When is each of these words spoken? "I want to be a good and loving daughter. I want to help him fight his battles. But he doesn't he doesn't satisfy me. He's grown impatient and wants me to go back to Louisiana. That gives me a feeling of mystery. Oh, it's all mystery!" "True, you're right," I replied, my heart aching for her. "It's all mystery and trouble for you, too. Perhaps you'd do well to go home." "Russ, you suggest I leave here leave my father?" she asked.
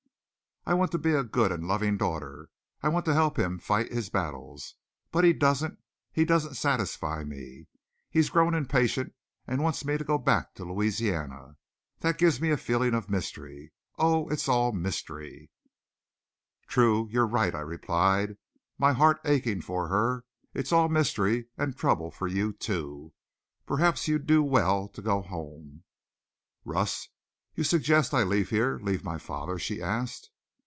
"I 0.63 0.75
want 0.75 0.91
to 0.91 0.99
be 0.99 1.13
a 1.15 1.23
good 1.23 1.51
and 1.51 1.67
loving 1.67 1.97
daughter. 1.97 2.47
I 2.83 2.89
want 2.89 3.03
to 3.05 3.15
help 3.15 3.39
him 3.39 3.57
fight 3.57 3.91
his 3.91 4.11
battles. 4.11 4.75
But 5.11 5.23
he 5.23 5.33
doesn't 5.33 5.79
he 6.11 6.23
doesn't 6.23 6.53
satisfy 6.53 7.23
me. 7.23 7.65
He's 8.11 8.29
grown 8.29 8.53
impatient 8.53 9.15
and 9.47 9.63
wants 9.63 9.83
me 9.83 9.97
to 9.97 10.03
go 10.03 10.19
back 10.19 10.53
to 10.53 10.63
Louisiana. 10.63 11.55
That 12.01 12.19
gives 12.19 12.39
me 12.39 12.51
a 12.51 12.57
feeling 12.57 12.93
of 12.93 13.09
mystery. 13.09 13.73
Oh, 13.97 14.27
it's 14.29 14.47
all 14.47 14.71
mystery!" 14.71 15.49
"True, 16.67 17.09
you're 17.09 17.25
right," 17.25 17.55
I 17.55 17.61
replied, 17.61 18.37
my 18.77 18.93
heart 18.93 19.19
aching 19.25 19.61
for 19.61 19.87
her. 19.87 20.25
"It's 20.53 20.71
all 20.71 20.89
mystery 20.89 21.47
and 21.57 21.75
trouble 21.75 22.11
for 22.11 22.27
you, 22.27 22.53
too. 22.53 23.13
Perhaps 23.65 24.07
you'd 24.07 24.27
do 24.27 24.43
well 24.43 24.87
to 24.89 25.01
go 25.01 25.23
home." 25.23 25.85
"Russ, 26.63 27.09
you 27.55 27.63
suggest 27.63 28.13
I 28.13 28.21
leave 28.21 28.51
here 28.51 28.77
leave 28.83 29.03
my 29.03 29.17
father?" 29.17 29.57
she 29.57 29.81
asked. 29.81 30.29